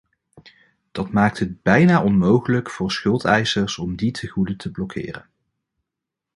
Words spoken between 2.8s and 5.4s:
schuldeisers om die tegoeden te blokkeren.